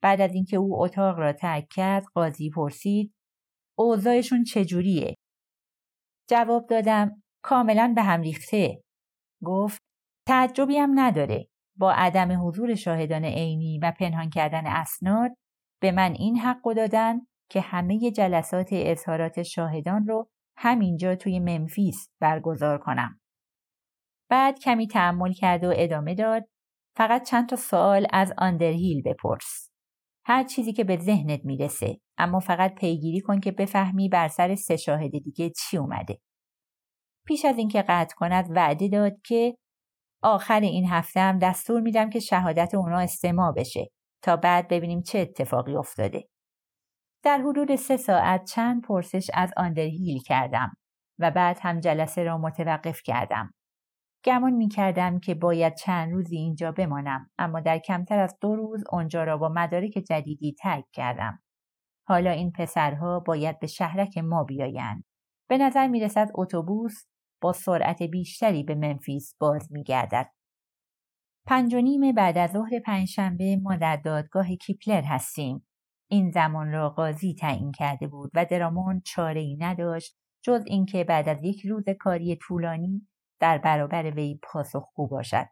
بعد 0.04 0.22
از 0.22 0.34
اینکه 0.34 0.58
او 0.58 0.84
اتاق 0.84 1.20
را 1.20 1.34
ترک 1.34 1.68
کرد 1.70 2.04
قاضی 2.14 2.50
پرسید 2.50 3.14
اوضاعشون 3.78 4.44
چجوریه؟ 4.44 5.16
جواب 6.30 6.68
دادم 6.70 7.24
کاملا 7.44 7.94
به 7.96 8.02
هم 8.02 8.22
ریخته. 8.22 8.84
گفت 9.44 9.82
تعجبی 10.28 10.78
هم 10.78 11.00
نداره. 11.00 11.51
با 11.78 11.94
عدم 11.94 12.48
حضور 12.48 12.76
شاهدان 12.76 13.26
عینی 13.26 13.80
و 13.80 13.92
پنهان 14.00 14.30
کردن 14.30 14.68
اسناد 14.68 15.32
به 15.82 15.92
من 15.92 16.12
این 16.12 16.38
حق 16.38 16.74
دادن 16.76 17.20
که 17.50 17.62
همه 17.62 18.12
جلسات 18.12 18.70
اظهارات 18.72 19.44
شاهدان 19.44 20.08
رو 20.08 20.30
همینجا 20.58 21.16
توی 21.16 21.40
ممفیس 21.40 22.10
برگزار 22.20 22.78
کنم. 22.78 23.20
بعد 24.30 24.60
کمی 24.60 24.88
تحمل 24.88 25.34
کرد 25.34 25.64
و 25.64 25.74
ادامه 25.76 26.16
داد 26.16 26.44
فقط 26.96 27.30
چند 27.30 27.50
تا 27.50 27.56
سوال 27.56 28.08
از 28.14 28.34
آندرهیل 28.38 29.02
بپرس. 29.02 29.72
هر 30.26 30.44
چیزی 30.44 30.74
که 30.74 30.84
به 30.84 30.98
ذهنت 30.98 31.40
می‌رسه 31.46 31.98
اما 32.18 32.40
فقط 32.40 32.76
پیگیری 32.76 33.22
کن 33.22 33.40
که 33.40 33.52
بفهمی 33.52 34.10
بر 34.10 34.28
سر 34.28 34.56
سه 34.56 34.78
شاهد 34.78 35.12
دیگه 35.12 35.50
چی 35.50 35.78
اومده. 35.78 36.20
پیش 37.28 37.46
از 37.46 37.58
اینکه 37.58 37.82
قطع 37.82 38.16
کند 38.16 38.46
وعده 38.56 38.88
داد 38.88 39.22
که 39.26 39.58
آخر 40.24 40.60
این 40.60 40.90
هفته 40.90 41.20
هم 41.20 41.40
دستور 41.40 41.82
میدم 41.82 42.10
که 42.10 42.20
شهادت 42.20 42.76
اونا 42.76 43.00
استماع 43.00 43.54
بشه 43.54 43.88
تا 44.22 44.36
بعد 44.36 44.68
ببینیم 44.68 45.02
چه 45.02 45.20
اتفاقی 45.20 45.76
افتاده. 45.76 46.28
در 47.24 47.38
حدود 47.38 47.76
سه 47.76 47.98
ساعت 47.98 48.46
چند 48.46 48.82
پرسش 48.82 49.30
از 49.34 49.54
آندرهیل 49.58 50.22
کردم 50.22 50.74
و 51.20 51.32
بعد 51.32 51.58
هم 51.62 51.80
جلسه 51.80 52.24
را 52.24 52.38
متوقف 52.38 53.02
کردم. 53.04 53.54
گمان 54.26 54.54
می 54.54 54.70
کردم 54.70 55.20
که 55.20 55.36
باید 55.36 55.76
چند 55.76 56.14
روزی 56.14 56.38
اینجا 56.38 56.72
بمانم 56.72 57.30
اما 57.38 57.60
در 57.60 57.80
کمتر 57.80 58.20
از 58.20 58.38
دو 58.42 58.56
روز 58.56 58.84
آنجا 58.90 59.24
را 59.24 59.38
با 59.38 59.50
مدارک 59.50 59.92
جدیدی 59.92 60.56
ترک 60.60 60.86
کردم. 60.94 61.40
حالا 62.08 62.32
این 62.32 62.52
پسرها 62.52 63.20
باید 63.20 63.60
به 63.60 63.68
شهرک 63.68 64.18
ما 64.18 64.44
بیایند. 64.44 65.04
به 65.50 65.58
نظر 65.58 65.88
می 65.88 66.00
رسد 66.00 66.30
اتوبوس 66.36 67.06
با 67.42 67.54
سرعت 67.54 68.04
بیشتری 68.04 68.64
به 68.64 68.76
منفیس 68.76 69.36
باز 69.40 69.72
می 69.72 69.84
گردد. 69.84 70.32
پنج 71.48 71.74
و 71.74 71.82
نیم 71.82 72.16
بعد 72.16 72.38
از 72.38 72.52
ظهر 72.52 72.80
پنجشنبه 72.86 73.58
ما 73.64 73.76
در 73.76 73.96
دادگاه 73.96 74.56
کیپلر 74.56 75.02
هستیم. 75.02 75.68
این 76.10 76.32
زمان 76.32 76.72
را 76.72 76.90
قاضی 76.90 77.36
تعیین 77.36 77.72
کرده 77.72 78.08
بود 78.08 78.32
و 78.34 78.46
درامون 78.46 79.02
چاره 79.06 79.42
ای 79.42 79.58
نداشت 79.60 80.18
جز 80.44 80.64
اینکه 80.68 81.04
بعد 81.04 81.30
از 81.30 81.44
یک 81.44 81.66
روز 81.66 81.86
کاری 82.00 82.36
طولانی 82.36 83.08
در 83.40 83.58
برابر 83.58 84.12
وی 84.12 84.40
پاسخگو 84.44 85.08
باشد. 85.08 85.46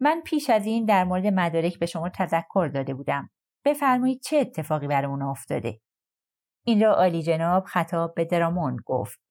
من 0.00 0.22
پیش 0.24 0.50
از 0.50 0.66
این 0.66 0.84
در 0.84 1.04
مورد 1.04 1.26
مدارک 1.26 1.78
به 1.78 1.86
شما 1.86 2.08
تذکر 2.08 2.70
داده 2.74 2.94
بودم. 2.94 3.30
بفرمایید 3.64 4.20
چه 4.20 4.36
اتفاقی 4.36 4.86
برامون 4.86 5.22
افتاده. 5.22 5.80
این 6.66 6.82
را 6.82 6.94
عالی 6.94 7.22
جناب 7.22 7.64
خطاب 7.64 8.14
به 8.14 8.24
دراموند 8.24 8.78
گفت. 8.84 9.27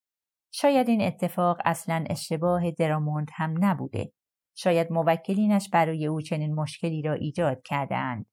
شاید 0.50 0.88
این 0.88 1.02
اتفاق 1.02 1.58
اصلا 1.64 2.04
اشتباه 2.10 2.70
دراموند 2.70 3.28
هم 3.34 3.54
نبوده. 3.64 4.12
شاید 4.54 4.92
موکلینش 4.92 5.68
برای 5.72 6.06
او 6.06 6.20
چنین 6.20 6.54
مشکلی 6.54 7.02
را 7.02 7.12
ایجاد 7.12 7.62
کرده 7.64 7.96
اند. 7.96 8.26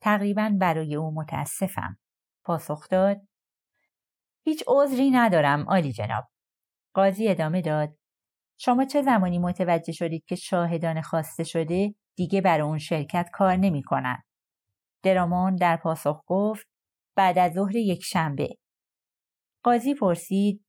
تقریبا 0.00 0.56
برای 0.60 0.94
او 0.94 1.14
متاسفم. 1.14 1.98
پاسخ 2.44 2.88
داد. 2.88 3.20
هیچ 4.44 4.64
عذری 4.66 5.10
ندارم 5.10 5.64
عالی 5.68 5.92
جناب. 5.92 6.24
قاضی 6.94 7.28
ادامه 7.28 7.60
داد. 7.60 7.96
شما 8.58 8.84
چه 8.84 9.02
زمانی 9.02 9.38
متوجه 9.38 9.92
شدید 9.92 10.24
که 10.24 10.34
شاهدان 10.34 11.02
خواسته 11.02 11.44
شده 11.44 11.94
دیگه 12.16 12.40
برای 12.40 12.68
اون 12.68 12.78
شرکت 12.78 13.28
کار 13.32 13.56
نمی 13.56 13.82
کنن؟ 13.82 14.22
درامون 15.02 15.56
در 15.56 15.76
پاسخ 15.76 16.22
گفت 16.26 16.66
بعد 17.16 17.38
از 17.38 17.52
ظهر 17.52 17.76
یک 17.76 18.02
شنبه. 18.02 18.48
قاضی 19.62 19.94
پرسید 19.94 20.63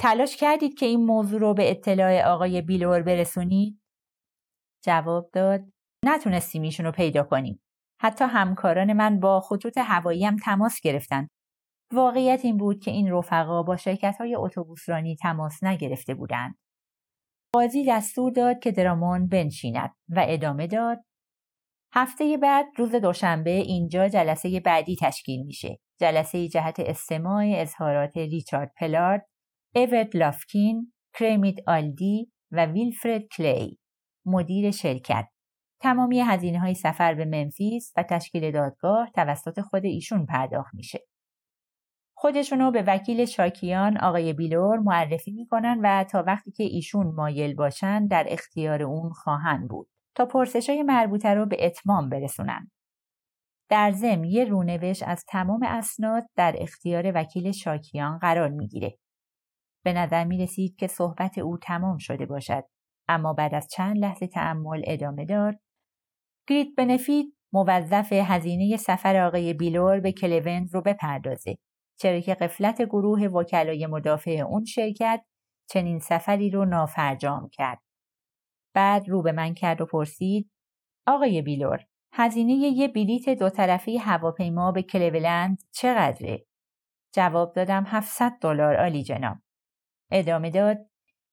تلاش 0.00 0.36
کردید 0.36 0.78
که 0.78 0.86
این 0.86 1.04
موضوع 1.04 1.40
رو 1.40 1.54
به 1.54 1.70
اطلاع 1.70 2.22
آقای 2.22 2.62
بیلور 2.62 3.02
برسونید؟ 3.02 3.80
جواب 4.84 5.30
داد 5.32 5.60
نتونستیم 6.04 6.62
ایشون 6.62 6.86
رو 6.86 6.92
پیدا 6.92 7.22
کنیم. 7.22 7.62
حتی 8.00 8.24
همکاران 8.24 8.92
من 8.92 9.20
با 9.20 9.40
خطوط 9.40 9.78
هوایی 9.78 10.24
هم 10.24 10.36
تماس 10.36 10.80
گرفتن. 10.80 11.28
واقعیت 11.92 12.44
این 12.44 12.56
بود 12.56 12.82
که 12.82 12.90
این 12.90 13.12
رفقا 13.12 13.62
با 13.62 13.76
شرکت 13.76 14.16
های 14.20 14.34
اتوبوسرانی 14.34 15.16
تماس 15.16 15.64
نگرفته 15.64 16.14
بودند. 16.14 16.54
قاضی 17.54 17.84
دستور 17.88 18.32
داد 18.32 18.58
که 18.58 18.72
درامون 18.72 19.28
بنشیند 19.28 19.90
و 20.08 20.24
ادامه 20.28 20.66
داد 20.66 20.98
هفته 21.94 22.36
بعد 22.36 22.66
روز 22.76 22.94
دوشنبه 22.94 23.50
اینجا 23.50 24.08
جلسه 24.08 24.60
بعدی 24.60 24.96
تشکیل 25.00 25.46
میشه. 25.46 25.78
جلسه 26.00 26.48
جهت 26.48 26.80
استماع 26.80 27.44
اظهارات 27.48 28.16
ریچارد 28.16 28.72
پلارد، 28.76 29.26
ایورد 29.74 30.16
لافکین، 30.16 30.92
کریمیت 31.18 31.56
آلدی 31.66 32.32
و 32.52 32.66
ویلفرد 32.66 33.22
کلی، 33.36 33.78
مدیر 34.26 34.70
شرکت. 34.70 35.26
تمامی 35.80 36.20
هزینه 36.20 36.60
های 36.60 36.74
سفر 36.74 37.14
به 37.14 37.24
منفیس 37.24 37.92
و 37.96 38.02
تشکیل 38.02 38.50
دادگاه 38.50 39.10
توسط 39.14 39.60
خود 39.60 39.84
ایشون 39.84 40.26
پرداخت 40.26 40.74
میشه. 40.74 40.98
خودشونو 42.16 42.70
به 42.70 42.84
وکیل 42.86 43.24
شاکیان 43.24 43.98
آقای 43.98 44.32
بیلور 44.32 44.78
معرفی 44.78 45.32
می‌کنن 45.32 45.80
و 45.82 46.04
تا 46.04 46.24
وقتی 46.26 46.50
که 46.50 46.64
ایشون 46.64 47.14
مایل 47.14 47.54
باشن 47.54 48.06
در 48.06 48.26
اختیار 48.28 48.82
اون 48.82 49.10
خواهند 49.12 49.68
بود 49.68 49.88
تا 50.14 50.26
پرسش 50.26 50.70
های 50.70 50.82
مربوطه 50.82 51.28
رو 51.34 51.46
به 51.46 51.66
اتمام 51.66 52.08
برسونن. 52.08 52.70
در 53.70 53.92
ضمن 53.92 54.24
یه 54.24 54.44
رونوش 54.44 55.02
از 55.02 55.24
تمام 55.28 55.60
اسناد 55.62 56.26
در 56.36 56.56
اختیار 56.58 57.12
وکیل 57.14 57.52
شاکیان 57.52 58.18
قرار 58.18 58.48
می‌گیره. 58.48 58.98
به 59.84 59.92
نظر 59.92 60.24
می 60.24 60.38
رسید 60.38 60.76
که 60.76 60.86
صحبت 60.86 61.38
او 61.38 61.58
تمام 61.58 61.98
شده 61.98 62.26
باشد 62.26 62.64
اما 63.08 63.32
بعد 63.32 63.54
از 63.54 63.68
چند 63.68 63.98
لحظه 63.98 64.26
تعمل 64.26 64.82
ادامه 64.86 65.24
داد 65.24 65.54
گریت 66.48 66.68
بنفید 66.76 67.36
موظف 67.52 68.12
هزینه 68.12 68.76
سفر 68.76 69.26
آقای 69.26 69.54
بیلور 69.54 70.00
به 70.00 70.12
کلوند 70.12 70.74
رو 70.74 70.82
بپردازه 70.82 71.58
چرا 71.98 72.20
که 72.20 72.34
قفلت 72.34 72.82
گروه 72.82 73.26
وکلای 73.26 73.86
مدافع 73.86 74.30
اون 74.30 74.64
شرکت 74.64 75.24
چنین 75.70 75.98
سفری 75.98 76.50
رو 76.50 76.64
نافرجام 76.64 77.48
کرد. 77.48 77.82
بعد 78.74 79.08
رو 79.08 79.22
به 79.22 79.32
من 79.32 79.54
کرد 79.54 79.80
و 79.80 79.86
پرسید 79.86 80.50
آقای 81.06 81.42
بیلور 81.42 81.78
هزینه 82.12 82.52
یه 82.52 82.88
بلیت 82.88 83.28
دو 83.28 83.50
طرفه 83.50 83.98
هواپیما 84.00 84.72
به 84.72 84.82
کلولند 84.82 85.62
چقدره؟ 85.72 86.46
جواب 87.14 87.52
دادم 87.52 87.84
700 87.86 88.32
دلار 88.40 88.76
عالی 88.76 89.02
جناب. 89.02 89.36
ادامه 90.10 90.50
داد. 90.50 90.78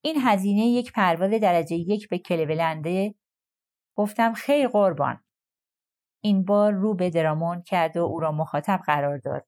این 0.01 0.15
هزینه 0.21 0.65
یک 0.65 0.91
پرواز 0.91 1.29
درجه 1.29 1.75
یک 1.75 2.09
به 2.09 2.17
کلولنده. 2.17 3.15
گفتم 3.97 4.33
خیر 4.33 4.67
قربان. 4.67 5.23
این 6.23 6.45
بار 6.45 6.73
رو 6.73 6.95
به 6.95 7.09
درامون 7.09 7.61
کرد 7.61 7.97
و 7.97 7.99
او 7.99 8.19
را 8.19 8.31
مخاطب 8.31 8.79
قرار 8.85 9.17
داد. 9.17 9.47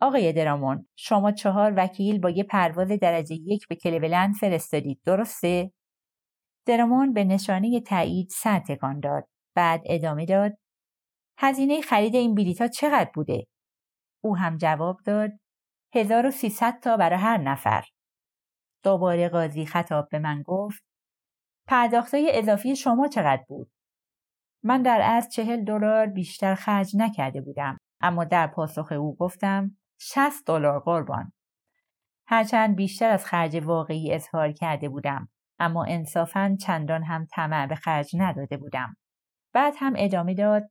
آقای 0.00 0.32
درامون 0.32 0.88
شما 0.96 1.32
چهار 1.32 1.72
وکیل 1.76 2.20
با 2.20 2.30
یه 2.30 2.44
پرواز 2.44 2.88
درجه 2.88 3.34
یک 3.34 3.68
به 3.68 3.76
کلولند 3.76 4.34
فرستادید 4.34 5.00
درسته؟ 5.04 5.72
درامون 6.66 7.12
به 7.12 7.24
نشانه 7.24 7.80
تایید 7.80 8.28
سر 8.30 8.58
تکان 8.58 9.00
داد. 9.00 9.28
بعد 9.54 9.82
ادامه 9.86 10.26
داد. 10.26 10.52
هزینه 11.38 11.80
خرید 11.80 12.14
این 12.14 12.34
بلیط 12.34 12.62
چقدر 12.62 13.10
بوده؟ 13.14 13.46
او 14.24 14.36
هم 14.36 14.56
جواب 14.56 14.96
داد. 15.04 15.30
1300 15.94 16.80
تا 16.82 16.96
برای 16.96 17.18
هر 17.18 17.38
نفر. 17.38 17.82
دوباره 18.88 19.28
قاضی 19.28 19.66
خطاب 19.66 20.08
به 20.08 20.18
من 20.18 20.42
گفت 20.42 20.82
پرداختهای 21.66 22.30
اضافی 22.34 22.76
شما 22.76 23.08
چقدر 23.08 23.44
بود؟ 23.48 23.70
من 24.64 24.82
در 24.82 25.00
از 25.04 25.28
چهل 25.28 25.64
دلار 25.64 26.06
بیشتر 26.06 26.54
خرج 26.54 26.96
نکرده 26.96 27.40
بودم 27.40 27.78
اما 28.00 28.24
در 28.24 28.46
پاسخ 28.46 28.92
او 28.92 29.16
گفتم 29.16 29.76
60 30.00 30.46
دلار 30.46 30.80
قربان. 30.80 31.32
هرچند 32.26 32.76
بیشتر 32.76 33.10
از 33.10 33.26
خرج 33.26 33.56
واقعی 33.56 34.12
اظهار 34.12 34.52
کرده 34.52 34.88
بودم 34.88 35.28
اما 35.58 35.84
انصافا 35.88 36.56
چندان 36.60 37.02
هم 37.02 37.26
طمع 37.32 37.66
به 37.66 37.74
خرج 37.74 38.16
نداده 38.18 38.56
بودم. 38.56 38.96
بعد 39.52 39.74
هم 39.76 39.92
ادامه 39.96 40.34
داد 40.34 40.70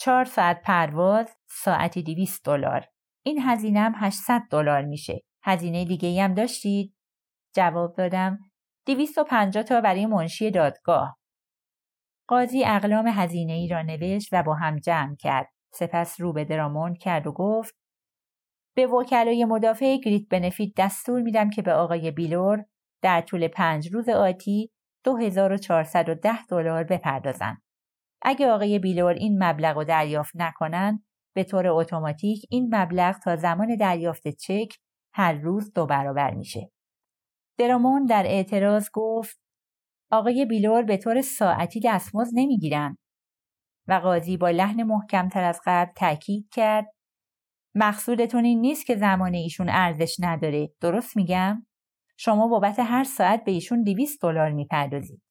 چهار 0.00 0.24
ساعت 0.24 0.62
پرواز 0.62 1.36
ساعتی 1.48 2.02
200 2.02 2.44
دلار. 2.44 2.86
این 3.22 3.42
هزینه 3.42 3.80
هم 3.80 3.92
800 3.96 4.42
دلار 4.50 4.82
میشه. 4.82 5.20
هزینه 5.42 5.84
دیگه 5.84 6.22
هم 6.22 6.34
داشتید؟ 6.34 6.93
جواب 7.54 7.96
دادم 7.96 8.38
250 8.86 9.62
تا 9.62 9.80
برای 9.80 10.06
منشی 10.06 10.50
دادگاه. 10.50 11.18
قاضی 12.28 12.64
اقلام 12.64 13.06
هزینه 13.06 13.52
ای 13.52 13.68
را 13.68 13.82
نوشت 13.82 14.28
و 14.32 14.42
با 14.42 14.54
هم 14.54 14.78
جمع 14.78 15.16
کرد. 15.16 15.50
سپس 15.74 16.20
رو 16.20 16.32
به 16.32 16.44
درامون 16.44 16.94
کرد 16.94 17.26
و 17.26 17.32
گفت 17.32 17.74
به 18.76 18.86
وکلای 18.86 19.44
مدافع 19.44 19.96
گریت 19.96 20.28
بنفیت 20.28 20.72
دستور 20.76 21.22
میدم 21.22 21.50
که 21.50 21.62
به 21.62 21.72
آقای 21.72 22.10
بیلور 22.10 22.64
در 23.02 23.20
طول 23.20 23.48
پنج 23.48 23.94
روز 23.94 24.08
آتی 24.08 24.70
2410 25.04 26.46
دلار 26.46 26.84
بپردازند. 26.84 27.62
اگه 28.22 28.46
آقای 28.50 28.78
بیلور 28.78 29.12
این 29.12 29.44
مبلغ 29.44 29.76
رو 29.76 29.84
دریافت 29.84 30.32
نکنند 30.34 31.04
به 31.34 31.44
طور 31.44 31.66
اتوماتیک 31.66 32.46
این 32.50 32.74
مبلغ 32.74 33.18
تا 33.18 33.36
زمان 33.36 33.76
دریافت 33.76 34.28
چک 34.28 34.78
هر 35.14 35.32
روز 35.32 35.72
دو 35.72 35.86
برابر 35.86 36.34
میشه. 36.34 36.73
درامون 37.58 38.06
در 38.06 38.26
اعتراض 38.26 38.88
گفت 38.92 39.40
آقای 40.10 40.46
بیلور 40.46 40.82
به 40.82 40.96
طور 40.96 41.20
ساعتی 41.20 41.80
دستمزد 41.80 42.32
نمی‌گیرند. 42.34 42.98
و 43.88 43.92
قاضی 43.94 44.36
با 44.36 44.50
لحن 44.50 44.82
محکمتر 44.82 45.44
از 45.44 45.60
قبل 45.66 45.92
تاکید 45.92 46.48
کرد 46.52 46.86
مقصودتون 47.74 48.44
این 48.44 48.60
نیست 48.60 48.86
که 48.86 48.96
زمان 48.96 49.34
ایشون 49.34 49.68
ارزش 49.68 50.16
نداره 50.20 50.68
درست 50.80 51.16
میگم؟ 51.16 51.66
شما 52.16 52.48
بابت 52.48 52.78
هر 52.78 53.04
ساعت 53.04 53.44
به 53.44 53.52
ایشون 53.52 53.82
200 53.82 54.22
دلار 54.22 54.50
می‌پردازید. 54.50 55.22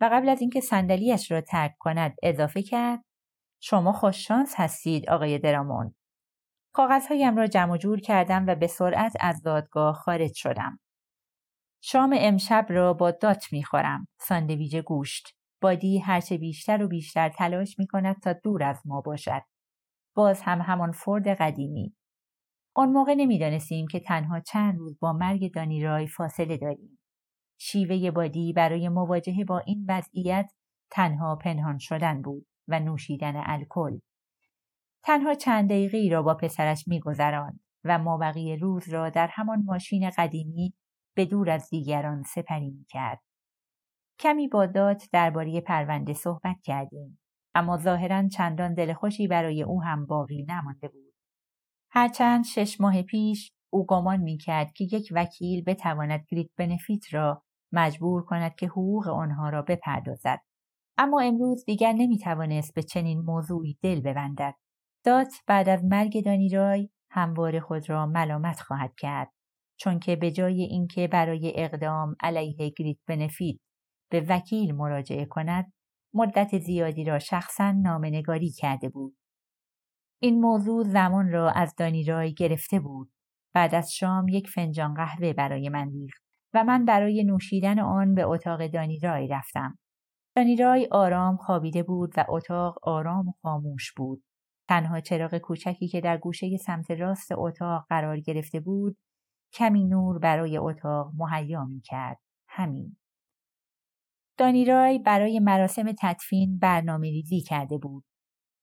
و 0.00 0.10
قبل 0.12 0.28
از 0.28 0.40
اینکه 0.40 0.60
صندلیاش 0.60 1.30
را 1.30 1.40
ترک 1.40 1.74
کند 1.78 2.14
اضافه 2.22 2.62
کرد 2.62 3.04
شما 3.62 3.92
خوششانس 3.92 4.54
هستید 4.56 5.10
آقای 5.10 5.38
دراموند. 5.38 5.94
کاغذهایم 6.74 7.36
را 7.36 7.46
جمع 7.46 7.76
جور 7.76 8.00
کردم 8.00 8.46
و 8.46 8.54
به 8.54 8.66
سرعت 8.66 9.12
از 9.20 9.42
دادگاه 9.42 9.94
خارج 9.94 10.32
شدم. 10.34 10.78
شام 11.84 12.14
امشب 12.18 12.66
را 12.68 12.94
با 12.94 13.10
دات 13.10 13.52
می‌خورم. 13.52 14.08
ساندویچ 14.20 14.76
گوشت. 14.76 15.36
بادی 15.60 15.98
هرچه 15.98 16.38
بیشتر 16.38 16.82
و 16.82 16.88
بیشتر 16.88 17.28
تلاش 17.28 17.78
می 17.78 17.86
کند 17.86 18.20
تا 18.20 18.32
دور 18.32 18.62
از 18.62 18.82
ما 18.84 19.00
باشد. 19.00 19.42
باز 20.14 20.42
هم 20.42 20.60
همان 20.60 20.92
فرد 20.92 21.28
قدیمی. 21.28 21.94
آن 22.74 22.88
موقع 22.88 23.14
نمی‌دانستیم 23.14 23.86
که 23.86 24.00
تنها 24.00 24.40
چند 24.40 24.78
روز 24.78 24.98
با 25.00 25.12
مرگ 25.12 25.54
دانیرای 25.54 26.06
فاصله 26.06 26.56
داریم. 26.56 26.98
شیوه 27.58 28.10
بادی 28.10 28.52
برای 28.52 28.88
مواجهه 28.88 29.44
با 29.44 29.58
این 29.58 29.86
وضعیت 29.88 30.52
تنها 30.90 31.36
پنهان 31.36 31.78
شدن 31.78 32.22
بود 32.22 32.46
و 32.68 32.80
نوشیدن 32.80 33.42
الکل. 33.46 33.98
تنها 35.04 35.34
چند 35.34 35.68
دقیقه 35.68 36.08
را 36.12 36.22
با 36.22 36.34
پسرش 36.34 36.88
میگذراند 36.88 37.60
و 37.84 37.98
مابقی 37.98 38.56
روز 38.56 38.88
را 38.88 39.10
در 39.10 39.28
همان 39.32 39.62
ماشین 39.64 40.10
قدیمی 40.18 40.74
به 41.14 41.24
دور 41.24 41.50
از 41.50 41.68
دیگران 41.70 42.22
سپری 42.22 42.70
می 42.70 42.84
کرد. 42.84 43.20
کمی 44.18 44.48
با 44.48 44.66
دات 44.66 45.08
درباره 45.12 45.60
پرونده 45.60 46.12
صحبت 46.12 46.56
کردیم 46.64 47.18
اما 47.54 47.76
ظاهرا 47.76 48.28
چندان 48.28 48.74
دلخوشی 48.74 49.28
برای 49.28 49.62
او 49.62 49.82
هم 49.82 50.06
باقی 50.06 50.46
نمانده 50.48 50.88
بود. 50.88 51.14
هرچند 51.90 52.44
شش 52.44 52.80
ماه 52.80 53.02
پیش 53.02 53.52
او 53.72 53.86
گمان 53.86 54.20
می 54.20 54.38
کرد 54.38 54.72
که 54.72 54.84
یک 54.84 55.08
وکیل 55.14 55.64
بتواند 55.64 56.24
گریت 56.28 56.50
بنفیت 56.56 57.14
را 57.14 57.42
مجبور 57.72 58.24
کند 58.24 58.54
که 58.54 58.66
حقوق 58.66 59.08
آنها 59.08 59.48
را 59.48 59.62
بپردازد. 59.62 60.40
اما 60.98 61.20
امروز 61.20 61.64
دیگر 61.64 61.92
نمی 61.92 62.18
توانست 62.18 62.74
به 62.74 62.82
چنین 62.82 63.20
موضوعی 63.20 63.78
دل 63.82 64.00
ببندد. 64.00 64.54
دات 65.04 65.34
بعد 65.46 65.68
از 65.68 65.84
مرگ 65.84 66.24
دانیرای 66.24 66.90
هموار 67.10 67.60
خود 67.60 67.90
را 67.90 68.06
ملامت 68.06 68.60
خواهد 68.60 68.94
کرد 68.98 69.32
چون 69.82 69.98
که 69.98 70.16
به 70.16 70.30
جای 70.30 70.62
اینکه 70.62 71.08
برای 71.08 71.52
اقدام 71.56 72.16
علیه 72.20 72.70
گریت 72.76 72.98
بنفیت 73.06 73.56
به 74.10 74.26
وکیل 74.28 74.74
مراجعه 74.74 75.24
کند 75.24 75.72
مدت 76.14 76.58
زیادی 76.58 77.04
را 77.04 77.18
شخصا 77.18 77.72
نامنگاری 77.72 78.50
کرده 78.50 78.88
بود. 78.88 79.16
این 80.22 80.40
موضوع 80.40 80.84
زمان 80.84 81.32
را 81.32 81.50
از 81.50 81.74
دانیرای 81.78 82.34
گرفته 82.34 82.80
بود. 82.80 83.12
بعد 83.54 83.74
از 83.74 83.92
شام 83.92 84.28
یک 84.28 84.48
فنجان 84.48 84.94
قهوه 84.94 85.32
برای 85.32 85.68
من 85.68 85.90
ریخت 85.90 86.22
و 86.54 86.64
من 86.64 86.84
برای 86.84 87.24
نوشیدن 87.24 87.78
آن 87.78 88.14
به 88.14 88.22
اتاق 88.22 88.66
دانیرای 88.66 89.28
رفتم. 89.28 89.78
دانیرای 90.36 90.88
آرام 90.90 91.36
خوابیده 91.36 91.82
بود 91.82 92.12
و 92.16 92.24
اتاق 92.28 92.78
آرام 92.82 93.28
و 93.28 93.32
خاموش 93.42 93.92
بود. 93.96 94.22
تنها 94.68 95.00
چراغ 95.00 95.38
کوچکی 95.38 95.88
که 95.88 96.00
در 96.00 96.18
گوشه 96.18 96.56
سمت 96.56 96.90
راست 96.90 97.32
اتاق 97.32 97.86
قرار 97.88 98.20
گرفته 98.20 98.60
بود 98.60 98.96
کمی 99.54 99.84
نور 99.84 100.18
برای 100.18 100.58
اتاق 100.58 101.12
مهیا 101.18 101.64
می 101.64 101.80
کرد. 101.80 102.18
همین. 102.48 102.96
دانیرای 104.38 104.98
برای 104.98 105.40
مراسم 105.40 105.92
تدفین 106.00 106.58
برنامه 106.58 107.10
ریزی 107.10 107.40
کرده 107.40 107.78
بود. 107.78 108.04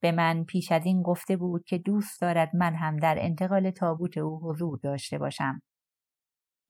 به 0.02 0.12
من 0.12 0.44
پیش 0.44 0.72
از 0.72 0.86
این 0.86 1.02
گفته 1.02 1.38
بود 1.38 1.64
که 1.64 1.78
دوست 1.78 2.22
دارد 2.22 2.56
من 2.56 2.76
هم 2.76 2.98
در 2.98 3.16
انتقال 3.20 3.72
تابوت 3.72 4.18
او 4.18 4.40
حضور 4.44 4.80
داشته 4.84 5.18
باشم. 5.18 5.62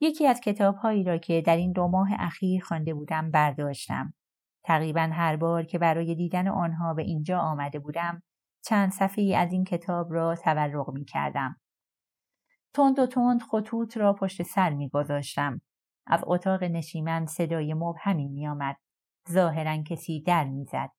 یکی 0.02 0.28
از 0.28 0.42
کتابهایی 0.42 1.04
را 1.04 1.18
که 1.18 1.42
در 1.42 1.56
این 1.56 1.72
دو 1.72 1.88
ماه 1.88 2.10
اخیر 2.20 2.64
خوانده 2.64 2.94
بودم 2.94 3.32
برداشتم. 3.32 4.14
تقریبا 4.64 5.10
هر 5.14 5.36
بار 5.36 5.64
که 5.64 5.80
برای 5.80 6.16
دیدن 6.16 6.48
آنها 6.48 6.94
به 6.94 7.04
اینجا 7.04 7.40
آمده 7.40 7.80
بودم 7.80 8.22
چند 8.66 8.92
صفحه 8.92 9.36
از 9.38 9.52
این 9.52 9.64
کتاب 9.64 10.14
را 10.14 10.36
تورق 10.36 10.90
می 10.94 11.06
کردم. 11.06 11.56
تند 12.74 13.00
و 13.00 13.06
تند 13.06 13.42
خطوط 13.42 13.98
را 13.98 14.14
پشت 14.14 14.44
سر 14.44 14.70
می 14.70 14.90
گذاشتم. 14.90 15.62
از 16.08 16.24
اتاق 16.28 16.64
نشیمن 16.64 17.26
صدای 17.26 17.74
مبهمی 17.74 18.28
می 18.28 18.48
آمد. 18.48 18.78
ظاهرا 19.32 19.84
کسی 19.84 20.22
در 20.22 20.44
می‌زد. 20.44 20.90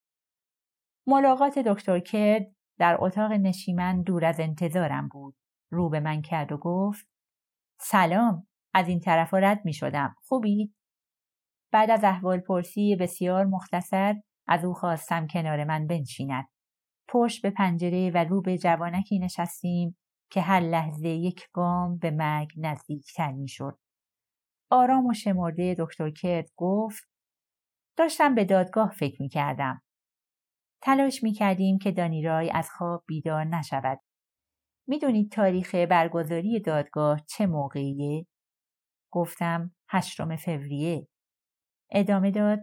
ملاقات 1.07 1.59
دکتر 1.59 2.01
کرد 2.01 2.47
در 2.79 2.97
اتاق 3.01 3.33
نشیمن 3.33 4.03
دور 4.03 4.25
از 4.25 4.41
انتظارم 4.41 5.09
بود. 5.09 5.37
رو 5.71 5.89
به 5.89 6.01
من 6.01 6.23
کرد 6.23 6.53
و 6.53 6.57
گفت 6.57 7.09
سلام 7.81 8.47
از 8.75 8.89
این 8.89 9.01
طرف 9.01 9.35
رد 9.35 9.65
می 9.65 9.73
شدم. 9.73 10.17
خوبی؟ 10.23 10.75
بعد 11.73 11.91
از 11.91 12.05
احوال 12.05 12.41
پرسی 12.41 12.97
بسیار 12.97 13.45
مختصر 13.45 14.15
از 14.49 14.65
او 14.65 14.75
خواستم 14.75 15.27
کنار 15.27 15.65
من 15.65 15.87
بنشیند. 15.87 16.49
پشت 17.09 17.43
به 17.43 17.51
پنجره 17.51 18.11
و 18.11 18.25
رو 18.25 18.43
به 18.43 18.59
جوانکی 18.59 19.19
نشستیم 19.19 20.00
که 20.31 20.41
هر 20.41 20.61
لحظه 20.61 21.09
یک 21.09 21.49
گام 21.53 21.99
به 21.99 22.11
مرگ 22.11 22.49
نزدیکتر 22.57 23.33
می 23.33 23.49
شد. 23.49 23.79
آرام 24.71 25.07
و 25.07 25.15
شمرده 25.15 25.77
دکتر 25.79 26.11
کرد 26.11 26.51
گفت 26.57 27.03
داشتم 27.97 28.35
به 28.35 28.45
دادگاه 28.45 28.91
فکر 28.91 29.23
می 29.23 29.29
کردم. 29.29 29.83
تلاش 30.83 31.23
می 31.23 31.33
کردیم 31.33 31.79
که 31.79 31.93
دانیرای 31.93 32.51
از 32.51 32.71
خواب 32.71 33.05
بیدار 33.07 33.45
نشود. 33.45 34.01
می‌دونید 34.89 35.33
تاریخ 35.33 35.75
برگزاری 35.75 36.61
دادگاه 36.61 37.21
چه 37.29 37.47
موقعیه؟ 37.47 38.27
گفتم 39.13 39.75
هشتم 39.89 40.37
فوریه. 40.37 41.09
ادامه 41.91 42.31
داد 42.31 42.59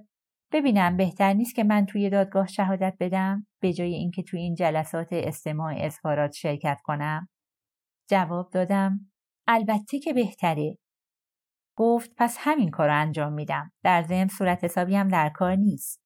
ببینم 0.51 0.97
بهتر 0.97 1.33
نیست 1.33 1.55
که 1.55 1.63
من 1.63 1.85
توی 1.85 2.09
دادگاه 2.09 2.47
شهادت 2.47 2.97
بدم 2.99 3.47
به 3.61 3.73
جای 3.73 3.93
اینکه 3.93 4.23
توی 4.23 4.39
این 4.39 4.55
جلسات 4.55 5.07
استماع 5.11 5.73
اظهارات 5.77 6.31
شرکت 6.31 6.77
کنم 6.83 7.29
جواب 8.09 8.49
دادم 8.49 9.11
البته 9.47 9.99
که 9.99 10.13
بهتره. 10.13 10.77
گفت 11.77 12.11
پس 12.17 12.37
همین 12.39 12.69
کار 12.69 12.89
انجام 12.89 13.33
میدم. 13.33 13.71
در 13.83 14.01
ضمن 14.01 14.27
صورت 14.27 14.63
حسابی 14.63 14.95
هم 14.95 15.07
در 15.07 15.29
کار 15.29 15.55
نیست. 15.55 16.01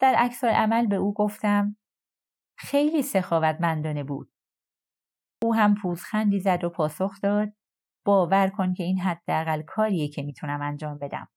در 0.00 0.14
عکس 0.14 0.44
عمل 0.44 0.86
به 0.86 0.96
او 0.96 1.14
گفتم 1.14 1.76
خیلی 2.58 3.02
سخاوتمندانه 3.02 4.04
بود. 4.04 4.32
او 5.42 5.54
هم 5.54 5.74
پوزخندی 5.74 6.40
زد 6.40 6.64
و 6.64 6.70
پاسخ 6.70 7.20
داد 7.22 7.52
باور 8.06 8.48
کن 8.48 8.74
که 8.74 8.82
این 8.84 9.00
حداقل 9.00 9.62
کاریه 9.62 10.08
که 10.08 10.22
می‌تونم 10.22 10.62
انجام 10.62 10.98
بدم. 10.98 11.28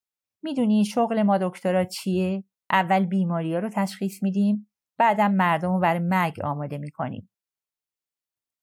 می‌دونی 0.43 0.85
شغل 0.85 1.23
ما 1.23 1.37
دکترا 1.37 1.85
چیه؟ 1.85 2.43
اول 2.71 3.05
بیماری 3.05 3.53
ها 3.53 3.59
رو 3.59 3.69
تشخیص 3.69 4.23
میدیم 4.23 4.71
بعدم 4.99 5.31
مردم 5.31 5.73
رو 5.73 5.79
برای 5.79 5.99
مرگ 5.99 6.39
آماده 6.43 6.77
می‌کنیم. 6.77 7.30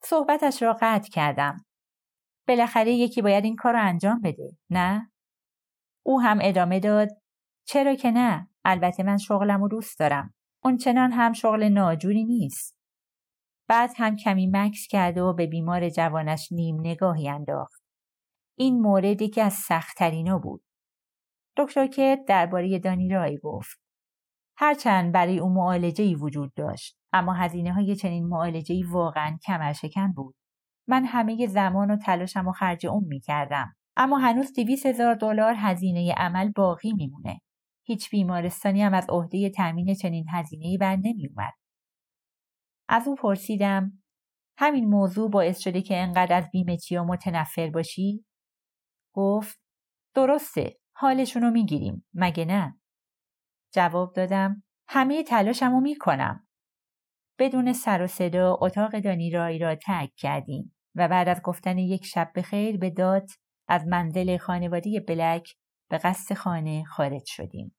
صحبتش 0.02 0.62
را 0.62 0.76
قطع 0.80 1.08
کردم. 1.08 1.64
بالاخره 2.48 2.92
یکی 2.92 3.22
باید 3.22 3.44
این 3.44 3.56
کار 3.56 3.72
رو 3.72 3.82
انجام 3.82 4.20
بده 4.20 4.56
نه؟ 4.70 5.12
او 6.06 6.20
هم 6.20 6.38
ادامه 6.42 6.80
داد 6.80 7.08
چرا 7.66 7.94
که 7.94 8.10
نه؟ 8.10 8.48
البته 8.64 9.02
من 9.02 9.16
شغلم 9.16 9.62
رو 9.62 9.68
دوست 9.68 9.98
دارم. 9.98 10.34
اونچنان 10.64 11.12
هم 11.12 11.32
شغل 11.32 11.64
ناجوری 11.64 12.24
نیست. 12.24 12.78
بعد 13.68 13.90
هم 13.96 14.16
کمی 14.16 14.50
مکس 14.52 14.86
کرد 14.90 15.18
و 15.18 15.32
به 15.32 15.46
بیمار 15.46 15.88
جوانش 15.88 16.52
نیم 16.52 16.80
نگاهی 16.80 17.28
انداخت. 17.28 17.82
این 18.58 18.80
مورد 18.80 19.30
که 19.30 19.42
از 19.42 19.52
سختترینا 19.52 20.38
بود. 20.38 20.62
دکتر 21.56 21.86
کت 21.86 22.20
درباره 22.28 22.78
دانی 22.78 23.38
گفت. 23.42 23.87
هرچند 24.60 25.12
برای 25.12 25.38
او 25.38 25.48
معالجه 25.48 26.04
ای 26.04 26.14
وجود 26.14 26.54
داشت 26.54 26.98
اما 27.12 27.32
هزینه 27.32 27.72
های 27.72 27.96
چنین 27.96 28.28
معالجه 28.28 28.74
ای 28.74 28.82
واقعا 28.82 29.38
کمرشکن 29.46 30.12
بود 30.12 30.34
من 30.88 31.04
همه 31.04 31.46
زمان 31.46 31.90
و 31.90 31.96
تلاشم 31.96 32.48
و 32.48 32.52
خرج 32.52 32.86
اون 32.86 33.04
می 33.04 33.20
کردم. 33.20 33.76
اما 33.96 34.18
هنوز 34.18 34.52
دویست 34.52 34.86
هزار 34.86 35.14
دلار 35.14 35.54
هزینه 35.56 36.14
عمل 36.16 36.52
باقی 36.52 36.92
میمونه. 36.92 37.40
هیچ 37.86 38.10
بیمارستانی 38.10 38.82
هم 38.82 38.94
از 38.94 39.06
عهده 39.10 39.50
تامین 39.50 39.94
چنین 39.94 40.26
هزینه‌ای 40.30 40.78
بر 40.78 40.96
نمیومد. 40.96 41.52
از 42.88 43.08
او 43.08 43.14
پرسیدم 43.14 44.02
همین 44.58 44.88
موضوع 44.88 45.30
باعث 45.30 45.58
شده 45.58 45.82
که 45.82 45.96
انقدر 45.96 46.36
از 46.36 46.50
بیمه 46.52 46.76
چیا 46.76 47.04
متنفر 47.04 47.70
باشی؟ 47.70 48.24
گفت 49.14 49.60
درسته 50.14 50.78
حالشون 50.96 51.42
رو 51.42 51.50
می‌گیریم 51.50 52.06
مگه 52.14 52.44
نه؟ 52.44 52.77
جواب 53.72 54.12
دادم 54.12 54.62
همه 54.88 55.22
تلاشم 55.22 55.70
رو 55.70 55.80
می‌کنم. 55.80 56.46
بدون 57.38 57.72
سر 57.72 58.02
و 58.02 58.06
صدا 58.06 58.58
اتاق 58.60 58.98
دانیرایی 58.98 59.58
را 59.58 59.74
ترک 59.74 60.10
کردیم. 60.16 60.74
و 60.94 61.08
بعد 61.08 61.28
از 61.28 61.42
گفتن 61.42 61.78
یک 61.78 62.04
شب 62.04 62.32
بخیر 62.34 62.78
به 62.78 62.90
داد 62.90 63.28
از 63.68 63.86
منزل 63.86 64.36
خانواده 64.36 65.00
بلک 65.08 65.54
به 65.90 65.98
قصد 65.98 66.34
خانه 66.34 66.84
خارج 66.84 67.24
شدیم. 67.26 67.77